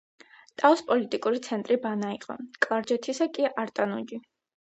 [0.61, 4.19] ტაოს პოლიტიკური ცენტრი ბანა იყო, კლარჯეთისა კი არტანუჯი.